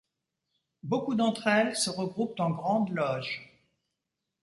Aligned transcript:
Beaucoup 0.81 1.13
d'entre 1.13 1.45
elles 1.45 1.75
se 1.75 1.91
regroupent 1.91 2.39
en 2.39 2.49
Grandes 2.49 2.89
Loges. 2.89 3.53